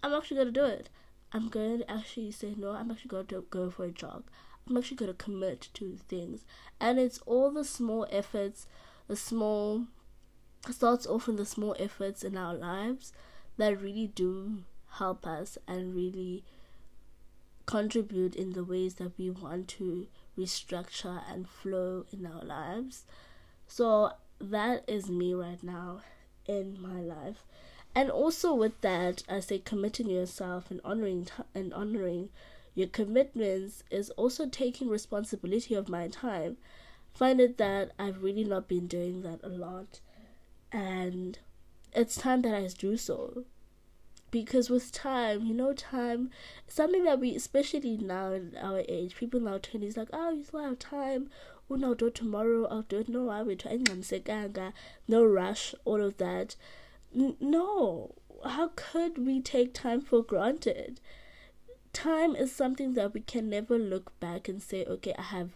[0.01, 0.89] I'm actually gonna do it.
[1.31, 2.71] I'm going to actually say no.
[2.71, 4.23] I'm actually going to go for a jog.
[4.67, 6.45] I'm actually going to commit to things,
[6.79, 8.67] and it's all the small efforts,
[9.07, 9.85] the small
[10.69, 13.13] starts off the small efforts in our lives
[13.57, 16.43] that really do help us and really
[17.67, 23.05] contribute in the ways that we want to restructure and flow in our lives.
[23.67, 26.01] So that is me right now
[26.47, 27.45] in my life
[27.95, 32.29] and also with that i say committing yourself and honoring t- and honoring
[32.75, 36.57] your commitments is also taking responsibility of my time.
[37.13, 40.01] Find it that i've really not been doing that a lot.
[40.71, 41.39] And
[41.93, 43.45] it's time that i do so.
[44.29, 46.29] Because with time you know time
[46.67, 50.59] something that we especially now in our age people now 20s like oh you still
[50.59, 51.29] have time.
[51.69, 52.67] Oh no do it tomorrow.
[52.67, 53.79] I'll do it no i will try
[55.07, 56.55] no rush all of that.
[57.13, 60.99] No, how could we take time for granted?
[61.95, 65.51] Time is something that we can never look back and say, okay, I have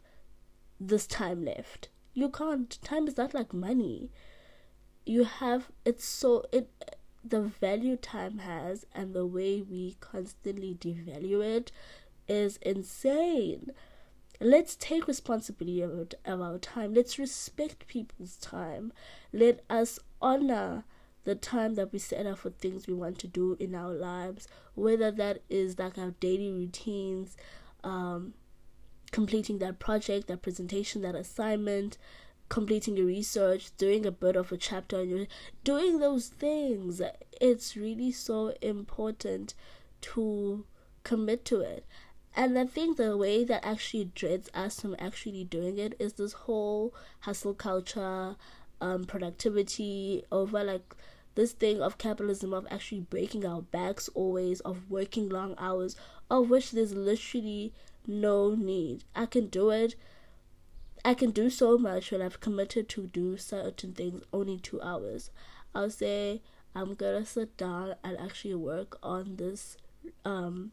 [0.80, 1.90] this time left.
[2.14, 2.82] You can't.
[2.82, 4.10] Time is not like money.
[5.06, 6.70] You have, it's so, it,
[7.26, 11.74] the value time has and the way we constantly devalue it
[12.30, 13.72] is insane.
[14.40, 16.94] Let's take responsibility of, of our time.
[16.94, 18.94] Let's respect people's time.
[19.34, 20.86] Let us honor
[21.24, 24.48] the time that we set up for things we want to do in our lives,
[24.76, 27.36] whether that is like our daily routines,
[27.84, 28.34] um,
[29.12, 31.98] completing that project, that presentation, that assignment,
[32.48, 35.28] completing your research, doing a bit of a chapter, and
[35.64, 37.02] doing those things.
[37.40, 39.54] It's really so important
[40.02, 40.66] to
[41.04, 41.86] commit to it.
[42.36, 46.34] And I think the way that actually dreads us from actually doing it is this
[46.34, 48.36] whole hustle culture,
[48.82, 50.96] um, productivity over like
[51.36, 55.96] this thing of capitalism of actually breaking our backs always of working long hours
[56.30, 57.74] of which there's literally
[58.06, 59.04] no need.
[59.16, 59.96] I can do it.
[61.04, 65.30] I can do so much when i've committed to do certain things only two hours.
[65.74, 66.42] I'll say
[66.76, 69.78] i'm gonna sit down and actually work on this
[70.26, 70.72] um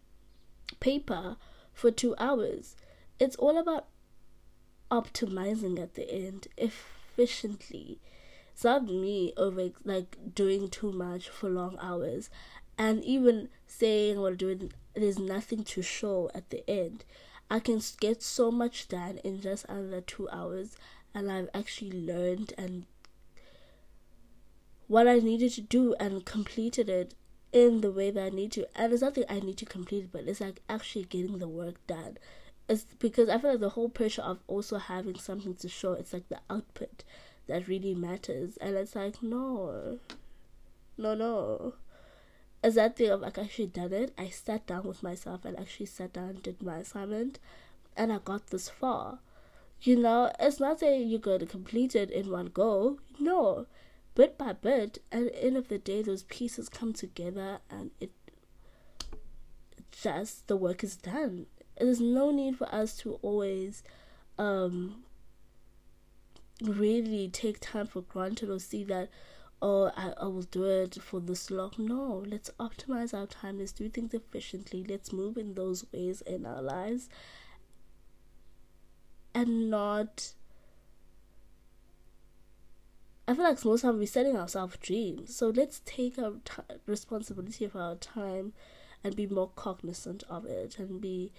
[0.81, 1.37] paper
[1.73, 2.75] for two hours.
[3.21, 3.87] It's all about
[4.91, 6.49] optimizing at the end
[7.17, 7.99] efficiently
[8.53, 12.31] it's not me over like doing too much for long hours.
[12.79, 17.05] And even saying or doing there's nothing to show at the end
[17.51, 20.77] i can get so much done in just under two hours
[21.15, 22.87] and i've actually learned and
[24.89, 27.15] what i needed to do and completed it
[27.53, 28.67] in the way that i need to.
[28.75, 31.87] And it's nothing i need to complete it but it's like actually getting the work
[31.87, 32.19] done
[32.69, 36.13] it's because i feel like the whole pressure of also having something to show it's
[36.13, 37.05] like the output
[37.47, 38.57] that really matters.
[38.59, 39.99] And it's like, no,
[40.99, 41.75] no, no.
[42.63, 45.87] As that thing of like actually done it, I sat down with myself and actually
[45.87, 47.39] sat down and did my assignment,
[47.97, 49.21] and I got this far.
[49.83, 52.99] You know, it's not saying you're going to complete it in one go.
[53.21, 53.67] No,
[54.15, 54.99] bit by bit.
[55.13, 58.11] At the end of the day, those pieces come together, and it
[59.93, 61.47] just the work is done.
[61.79, 63.83] There's no need for us to always
[64.39, 65.05] um
[66.63, 69.09] really take time for granted or see that
[69.61, 71.73] oh I, I will do it for this long.
[71.79, 73.59] No let's optimize our time.
[73.59, 74.85] Let's do things efficiently.
[74.89, 77.09] Let's move in those ways in our lives
[79.35, 80.33] and not
[83.29, 85.35] I feel like most time we're setting ourselves dreams.
[85.35, 88.53] So let's take our t- responsibility for our time
[89.03, 91.33] and be more cognizant of it and be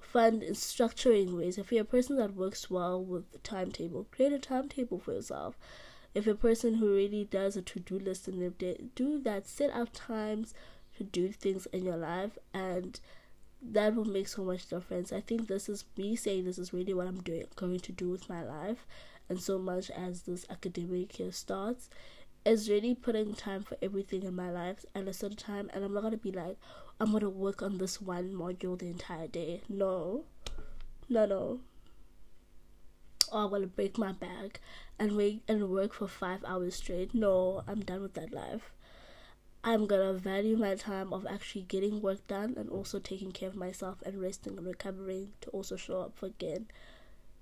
[0.00, 1.58] fun in structuring ways.
[1.58, 5.58] If you're a person that works well with the timetable, create a timetable for yourself.
[6.14, 9.46] If you're a person who really does a to do list in their do that.
[9.46, 10.54] Set out times
[10.96, 12.98] to do things in your life and
[13.62, 15.12] that will make so much difference.
[15.12, 18.08] I think this is me saying this is really what I'm doing going to do
[18.08, 18.86] with my life
[19.28, 21.88] and so much as this academic year starts
[22.44, 25.92] is really putting time for everything in my life at a certain time and I'm
[25.92, 26.56] not gonna be like
[26.98, 29.62] I'm gonna work on this one module the entire day.
[29.68, 30.24] No.
[31.08, 31.60] No no.
[33.32, 34.60] Or I'm gonna break my back
[34.98, 37.14] and wait and work for five hours straight.
[37.14, 38.72] No, I'm done with that life.
[39.62, 43.56] I'm gonna value my time of actually getting work done and also taking care of
[43.56, 46.68] myself and resting and recovering to also show up again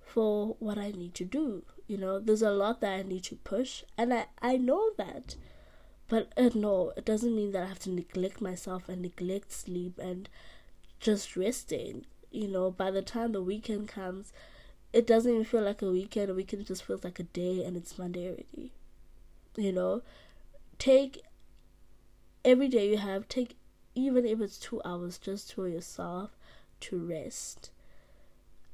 [0.04, 1.62] for what I need to do.
[1.88, 5.36] You know, there's a lot that I need to push, and I, I know that.
[6.08, 9.98] But uh, no, it doesn't mean that I have to neglect myself and neglect sleep
[9.98, 10.28] and
[11.00, 12.06] just resting.
[12.32, 14.32] You know, by the time the weekend comes,
[14.92, 16.30] it doesn't even feel like a weekend.
[16.30, 18.72] A weekend just feels like a day, and it's Monday already.
[19.56, 20.02] You know,
[20.78, 21.22] take
[22.44, 23.56] every day you have, take
[23.94, 26.36] even if it's two hours just for yourself
[26.80, 27.70] to rest.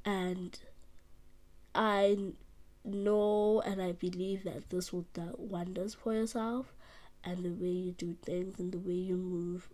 [0.05, 0.57] And
[1.75, 2.33] I
[2.85, 6.73] know and I believe that this will do wonders for yourself
[7.23, 9.69] and the way you do things and the way you move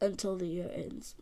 [0.00, 1.14] until the year ends.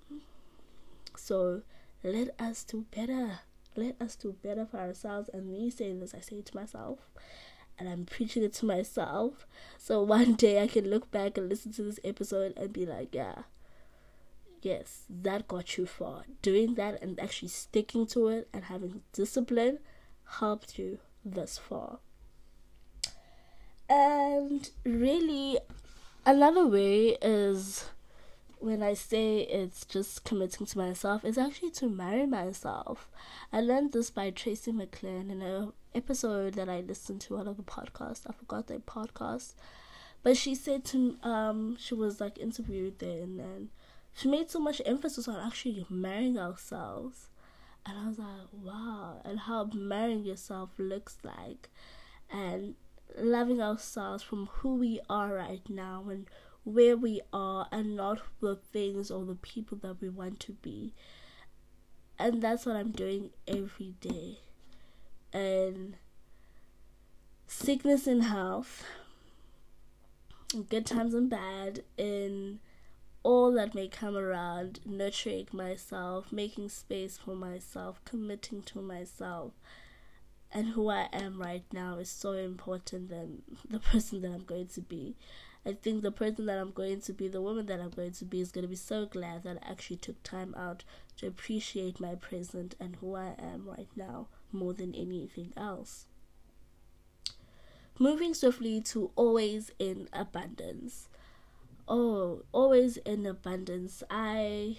[1.17, 1.63] So
[2.03, 3.41] let us do better.
[3.77, 5.31] Let us do better for ourselves.
[5.33, 6.99] And me saying this, I say it to myself.
[7.79, 9.47] And I'm preaching it to myself.
[9.79, 13.15] So one day I can look back and listen to this episode and be like,
[13.15, 13.43] yeah,
[14.63, 16.25] yes, that got you far.
[16.41, 19.79] Doing that and actually sticking to it and having discipline
[20.25, 21.99] helped you this far.
[23.89, 25.59] And really,
[26.25, 27.85] another way is
[28.59, 33.11] when I say it's just committing to myself, it's actually to marry myself.
[33.53, 37.57] I learned this by Tracy McLean in an episode that I listened to out of
[37.57, 38.23] the podcast.
[38.29, 39.55] I forgot the podcast.
[40.23, 43.69] But she said to um she was like interviewed then and
[44.15, 47.29] she made so much emphasis on actually marrying ourselves.
[47.85, 51.69] And I was like, wow, and how marrying yourself looks like,
[52.31, 52.77] and
[53.19, 56.27] loving ourselves from who we are right now and
[56.65, 60.95] where we are, and not the things or the people that we want to be.
[62.19, 64.39] And that's what I'm doing every day.
[65.33, 65.97] And
[67.49, 68.85] sickness and health,
[70.69, 72.61] good times and bad, in
[73.23, 79.53] all that may come around, nurturing myself, making space for myself, committing to myself,
[80.51, 84.69] and who I am right now is so important than the person that I'm going
[84.69, 85.17] to be.
[85.65, 88.25] I think the person that I'm going to be, the woman that I'm going to
[88.25, 90.83] be, is going to be so glad that I actually took time out
[91.19, 96.07] to appreciate my present and who I am right now more than anything else.
[97.99, 101.09] Moving swiftly to always in abundance
[101.93, 104.03] oh always in abundance.
[104.11, 104.79] I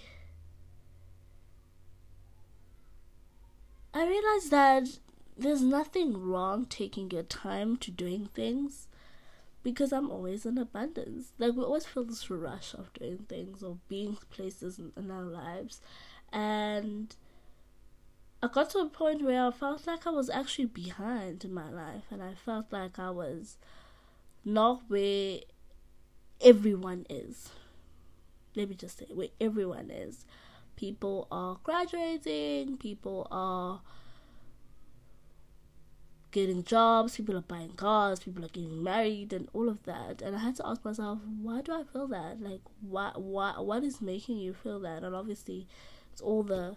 [3.94, 4.98] i realized that
[5.38, 8.88] there's nothing wrong taking your time to doing things
[9.62, 11.32] because i'm always in abundance.
[11.38, 15.22] Like we always feel this rush of doing things or being places in, in our
[15.22, 15.80] lives.
[16.32, 17.14] And
[18.42, 21.70] I got to a point where I felt like I was actually behind in my
[21.70, 23.56] life, and I felt like I was
[24.44, 25.38] not where
[26.40, 27.50] everyone is.
[28.54, 30.26] Let me just say where everyone is.
[30.76, 33.80] People are graduating, people are
[36.34, 40.20] getting jobs, people are buying cars, people are getting married and all of that.
[40.20, 42.42] And I had to ask myself, why do I feel that?
[42.42, 45.04] Like what what what is making you feel that?
[45.04, 45.66] And obviously
[46.12, 46.76] it's all the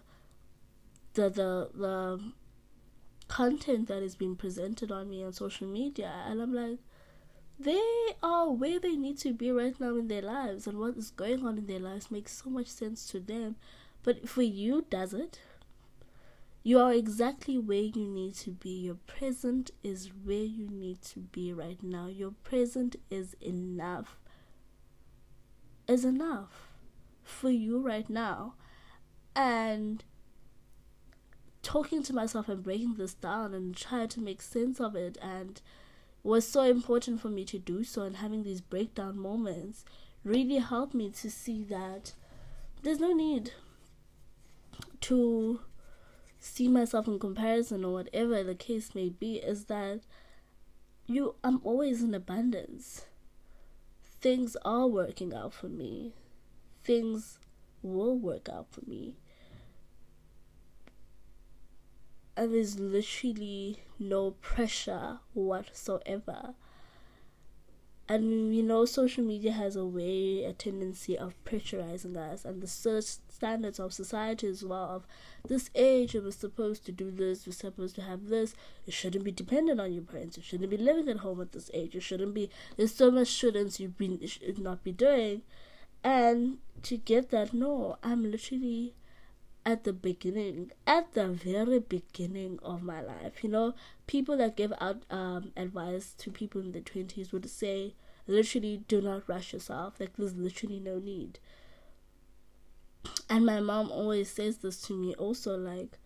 [1.14, 2.32] the the the
[3.26, 6.78] content that is being presented on me on social media and I'm like
[7.58, 7.82] they
[8.22, 11.44] are where they need to be right now in their lives and what is going
[11.44, 13.56] on in their lives makes so much sense to them.
[14.02, 15.40] But for you does it?
[16.62, 18.70] You are exactly where you need to be.
[18.70, 22.06] Your present is where you need to be right now.
[22.06, 24.18] Your present is enough.
[25.86, 26.68] Is enough
[27.22, 28.54] for you right now.
[29.34, 30.04] And
[31.62, 35.60] talking to myself and breaking this down and trying to make sense of it and
[36.22, 39.84] was so important for me to do so and having these breakdown moments
[40.24, 42.12] really helped me to see that
[42.82, 43.52] there's no need
[45.00, 45.60] to
[46.38, 50.00] see myself in comparison or whatever the case may be is that
[51.06, 53.06] you I'm always in abundance.
[54.20, 56.12] Things are working out for me.
[56.84, 57.38] Things
[57.82, 59.16] will work out for me.
[62.38, 66.54] And there's literally no pressure whatsoever.
[68.08, 72.44] And you know social media has a way a tendency of pressurizing us.
[72.44, 75.06] And the standards of society as well of
[75.48, 78.54] this age you were supposed to do this you're supposed to have this.
[78.86, 80.36] You shouldn't be dependent on your parents.
[80.36, 81.96] You shouldn't be living at home at this age.
[81.96, 83.92] You shouldn't be there's so much shouldn't you
[84.28, 85.42] should not be doing.
[86.04, 88.94] And to get that no i'm literally
[89.64, 93.42] at the beginning, at the very beginning of my life.
[93.42, 93.74] You know,
[94.06, 97.94] people that give out um, advice to people in their 20s would say,
[98.26, 100.00] literally, do not rush yourself.
[100.00, 101.38] Like, there's literally no need.
[103.28, 105.98] And my mom always says this to me also, like,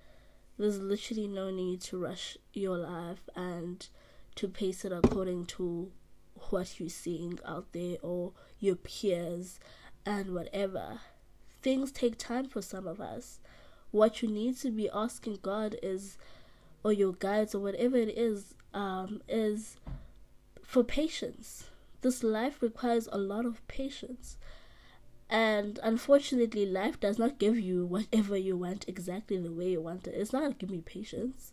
[0.59, 3.87] there's literally no need to rush your life and
[4.35, 5.91] to pace it according to
[6.51, 9.61] what you're seeing out there or your peers
[10.05, 11.01] and whatever.
[11.63, 13.39] Things take time for some of us
[13.93, 16.19] what you need to be asking God is,
[16.83, 19.77] or your guides, or whatever it is, um, is
[20.63, 21.67] for patience.
[22.01, 24.37] This life requires a lot of patience.
[25.31, 30.07] And unfortunately, life does not give you whatever you want exactly the way you want
[30.07, 30.15] it.
[30.15, 31.53] It's not going to give me patience.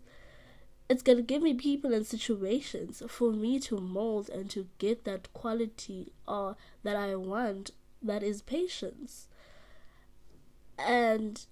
[0.90, 5.04] It's going to give me people and situations for me to mold and to get
[5.04, 7.72] that quality or that I want
[8.02, 9.28] that is patience.
[10.78, 11.46] And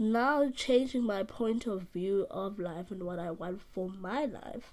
[0.00, 4.72] now changing my point of view of life and what I want for my life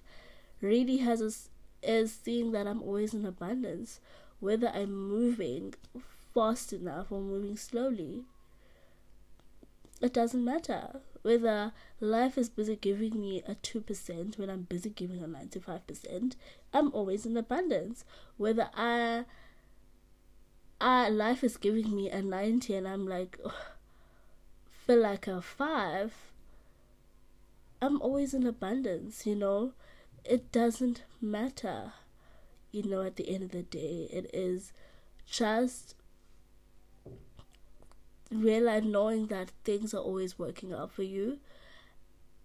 [0.61, 1.49] really has
[1.83, 3.99] is seeing that I'm always in abundance,
[4.39, 5.73] whether I'm moving
[6.33, 8.23] fast enough or moving slowly.
[10.01, 15.21] It doesn't matter whether life is busy giving me a 2% when I'm busy giving
[15.21, 16.35] a 95%.
[16.73, 18.05] I'm always in abundance.
[18.37, 19.25] Whether I,
[20.79, 23.37] I life is giving me a 90 and I'm like,
[24.87, 26.13] feel like a five,
[27.81, 29.73] I'm always in abundance, you know.
[30.23, 31.91] It doesn't matter,
[32.71, 34.07] you know, at the end of the day.
[34.11, 34.71] It is
[35.25, 35.95] just
[38.31, 41.39] realize knowing that things are always working out for you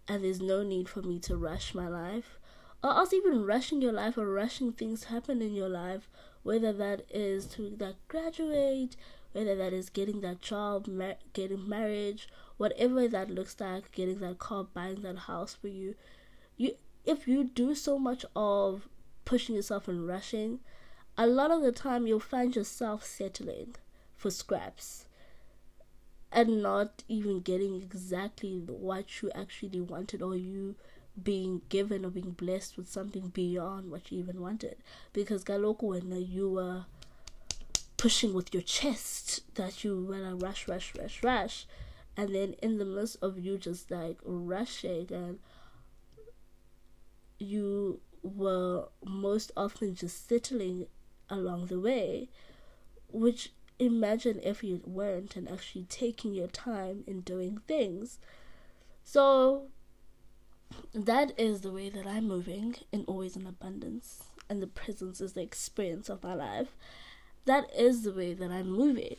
[0.08, 2.38] and there's no need for me to rush my life
[2.84, 6.08] or else even rushing your life or rushing things happen in your life
[6.44, 8.94] whether that is to that graduate
[9.32, 14.38] whether that is getting that job, mar- getting marriage, whatever that looks like, getting that
[14.38, 15.94] car, buying that house for you.
[16.56, 16.72] You,
[17.04, 18.88] if you do so much of
[19.24, 20.60] pushing yourself and rushing,
[21.16, 23.74] a lot of the time you'll find yourself settling
[24.16, 25.06] for scraps
[26.30, 30.74] and not even getting exactly what you actually wanted or you
[31.22, 34.76] being given or being blessed with something beyond what you even wanted
[35.12, 36.84] because galoko when you were
[37.98, 39.21] pushing with your chest
[39.54, 41.66] that you wanna rush, rush, rush, rush,
[42.16, 45.38] and then in the midst of you just like rushing and
[47.38, 50.86] you were most often just settling
[51.28, 52.28] along the way,
[53.08, 58.18] which imagine if you weren't and actually taking your time in doing things.
[59.04, 59.68] So
[60.94, 65.32] that is the way that I'm moving in always in abundance and the presence is
[65.32, 66.76] the experience of my life
[67.44, 69.16] that is the way that I'm moving.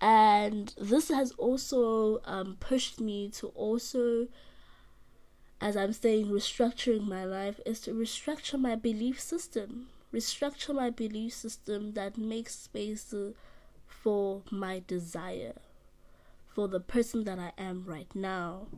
[0.00, 4.28] And this has also um, pushed me to also,
[5.60, 9.88] as I'm saying, restructuring my life, is to restructure my belief system.
[10.12, 13.14] Restructure my belief system that makes space
[13.86, 15.54] for my desire,
[16.48, 18.68] for the person that I am right now.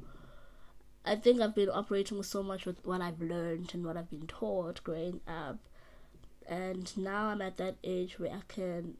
[1.04, 4.26] I think I've been operating so much with what I've learned and what I've been
[4.26, 5.58] taught growing up
[6.48, 8.96] and now I'm at that age where I can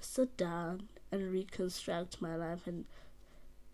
[0.00, 2.84] sit down and reconstruct my life and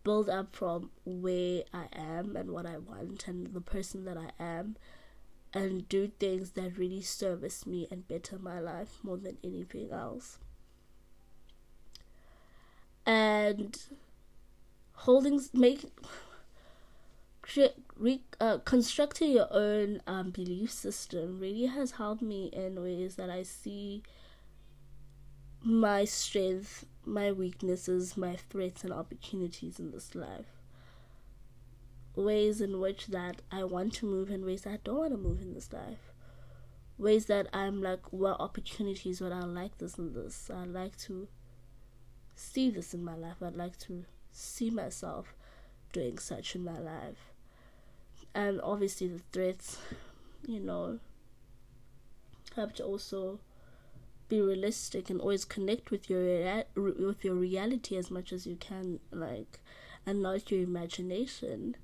[0.05, 4.31] build up from where I am and what I want and the person that I
[4.43, 4.77] am
[5.55, 10.39] and do things that really service me and better my life more than anything else.
[13.05, 13.79] And
[14.95, 15.85] holding make
[17.97, 23.31] re- uh, constructing your own um, belief system really has helped me in ways that
[23.31, 24.03] I see
[25.63, 30.47] my strength, my weaknesses, my threats and opportunities in this life.
[32.15, 35.19] Ways in which that I want to move and ways that I don't want to
[35.19, 36.13] move in this life.
[36.99, 40.51] Ways that I'm like, what opportunities would I like this and this?
[40.51, 41.29] I'd like to
[42.35, 43.37] see this in my life.
[43.43, 45.35] I'd like to see myself
[45.93, 47.32] doing such in my life
[48.35, 49.79] and obviously the threats,
[50.47, 50.99] you know,
[52.57, 53.41] have to also
[54.29, 58.57] be realistic and always connect with your rea- with your reality as much as you
[58.57, 59.61] can like
[60.07, 61.77] and not your imagination.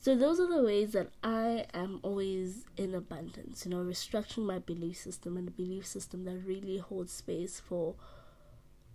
[0.00, 4.58] So those are the ways that i am always in abundance you know restructuring my
[4.58, 7.94] belief system and a belief system that really holds space for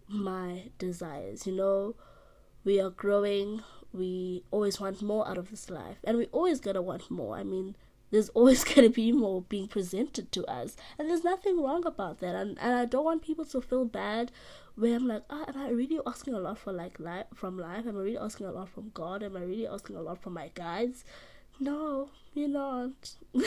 [0.07, 1.95] my desires you know.
[2.65, 5.97] We are growing we always want more out of this life.
[6.03, 7.37] And we're always gonna want more.
[7.37, 7.75] I mean
[8.11, 10.77] there's always going to be more being presented to us.
[10.97, 12.35] And there's nothing wrong about that.
[12.35, 14.31] And, and i don't want people to feel bad
[14.75, 17.85] where i'm like oh, am i really asking a lot for like life from life?
[17.85, 19.23] Am i really asking a lot from god?
[19.23, 21.03] Am i really asking a lot from my guides?
[21.59, 22.91] No you're not.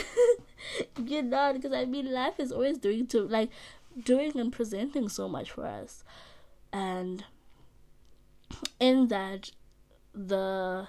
[1.05, 3.49] You're not because i mean life is always doing to like
[4.03, 6.03] doing and presenting so much for us.
[6.73, 7.23] And
[8.79, 9.51] in that
[10.13, 10.87] the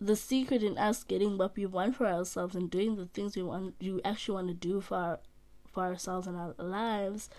[0.00, 3.42] the secret in us getting what we want for ourselves and doing the things we
[3.42, 5.20] want you actually want to do for our,
[5.72, 7.30] for ourselves and our lives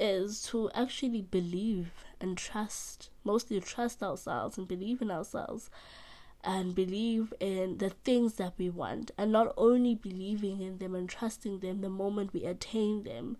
[0.00, 5.70] is to actually believe and trust mostly trust ourselves and believe in ourselves
[6.44, 11.08] and believe in the things that we want and not only believing in them and
[11.08, 13.36] trusting them the moment we attain them.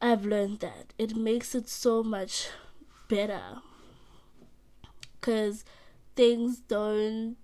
[0.00, 2.48] I've learned that it makes it so much
[3.12, 3.60] better.
[5.20, 5.64] Because
[6.16, 7.36] things don't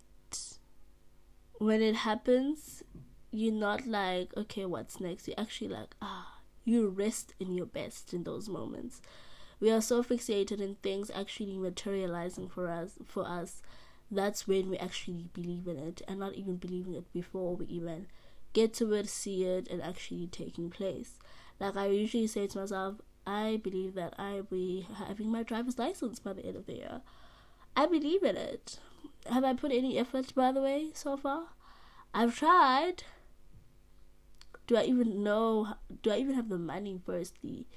[1.59, 2.83] when it happens
[3.31, 5.29] you're not like okay what's next?
[5.29, 9.03] You're actually like ah you rest in your best in those moments.
[9.61, 13.61] We are so fixated in things actually materializing for us for us.
[14.11, 18.07] That's when we actually believe in it and not even believing it before we even
[18.55, 21.19] get to it see it and actually taking place.
[21.61, 22.95] Like i usually say to myself
[23.29, 27.01] i believe that i'll be having my driver's license by the end of the year
[27.79, 28.81] I believe in it.
[29.31, 31.51] Have I put any effort, by the way, so far?
[32.13, 33.05] I've tried.
[34.67, 35.75] Do I even know?
[36.03, 37.69] Do I even have the money, firstly,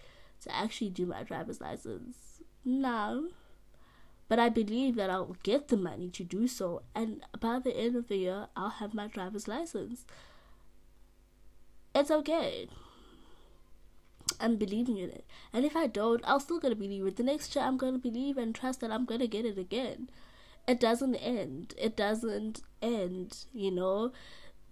[0.42, 2.42] to actually do my driver's license?
[2.66, 3.30] No.
[4.28, 7.96] But I believe that I'll get the money to do so, and by the end
[7.96, 10.04] of the year, I'll have my driver's license.
[11.94, 12.70] It's okay.
[14.42, 15.26] I'm believing in it.
[15.54, 17.16] And if I don't, I'll still gonna believe it.
[17.18, 20.10] The next year I'm gonna believe and trust that I'm gonna get it again.
[20.68, 21.74] It doesn't end.
[21.78, 24.12] It doesn't end, you know.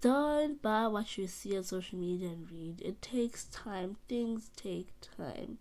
[0.01, 2.81] Don't buy what you see on social media and read.
[2.81, 3.97] It takes time.
[4.07, 5.57] Things take time.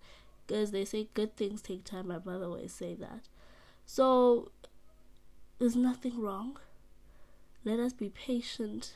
[0.46, 2.08] Because they say good things take time.
[2.08, 3.28] My brother always say that.
[3.84, 4.50] So
[5.58, 6.58] there's nothing wrong.
[7.64, 8.94] Let us be patient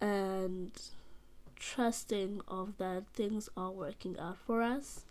[0.00, 0.72] and
[1.58, 5.04] trusting of that things are working out for us.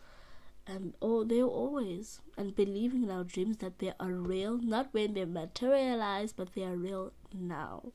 [0.65, 5.13] And oh they're always and believing in our dreams that they are real not when
[5.13, 7.91] they materialize but they are real now.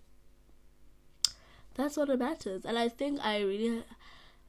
[1.74, 2.64] That's what it matters.
[2.64, 3.84] And i think i really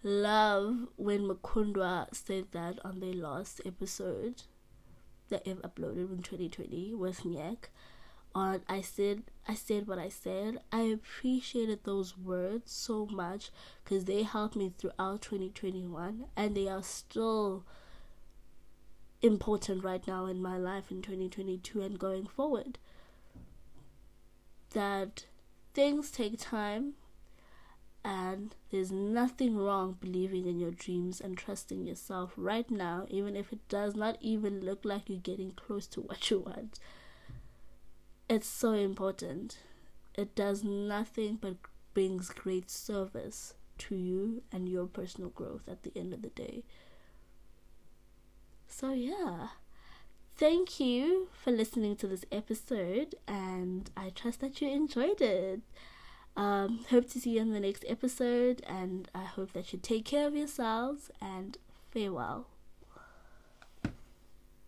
[0.04, 4.43] love when Mukundwa said that on their last episode
[5.30, 7.70] that they've uploaded in 2020 with Nyek
[8.36, 10.60] on I said I said what I said.
[10.72, 13.52] I appreciated those words so much
[13.84, 17.66] because they helped me throughout 2021 and they are still
[19.22, 22.80] important right now in my life in 2022 and going forward.
[24.72, 25.26] That
[25.74, 26.94] things take time
[28.06, 33.52] and there's nothing wrong believing in your dreams and trusting yourself right now, even if
[33.52, 36.80] it does not even look like you're getting close to what you want
[38.34, 39.59] it's so important.
[40.15, 41.55] It does nothing but
[41.93, 46.63] brings great service to you and your personal growth at the end of the day.
[48.67, 49.49] So, yeah.
[50.36, 55.61] Thank you for listening to this episode, and I trust that you enjoyed it.
[56.36, 60.05] Um, hope to see you in the next episode, and I hope that you take
[60.05, 61.55] care of yourselves and
[61.91, 62.47] farewell.